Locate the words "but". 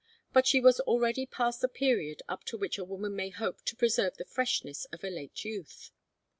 0.33-0.47